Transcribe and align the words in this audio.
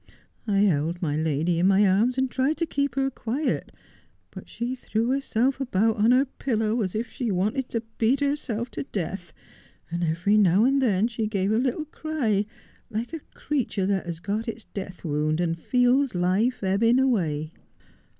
I 0.47 0.61
held 0.61 0.99
my 0.99 1.15
lady 1.15 1.59
in 1.59 1.67
my 1.67 1.85
arms 1.87 2.17
and 2.17 2.27
tried 2.27 2.57
to 2.57 2.65
keep 2.65 2.95
her 2.95 3.11
quiet, 3.11 3.71
but 4.31 4.49
she 4.49 4.73
threw 4.73 5.09
herself 5.11 5.59
about 5.61 5.97
on 5.97 6.09
her 6.09 6.25
pillow 6.25 6.81
as 6.81 6.95
if 6.95 7.07
she 7.07 7.29
wanted 7.29 7.69
to 7.69 7.83
beat 7.99 8.19
herself 8.19 8.71
to 8.71 8.83
death, 8.85 9.31
and 9.91 10.03
every 10.03 10.37
now 10.37 10.65
and 10.65 10.81
then 10.81 11.07
she 11.07 11.27
gave 11.27 11.51
a 11.51 11.59
little 11.59 11.85
cry 11.85 12.47
like 12.89 13.13
a 13.13 13.19
creature 13.35 13.85
that 13.85 14.07
has 14.07 14.19
got 14.19 14.47
its 14.47 14.63
death 14.73 15.05
wound, 15.05 15.39
and 15.39 15.59
feels 15.59 16.15
life 16.15 16.63
ebbing 16.63 16.97
away. 16.97 17.53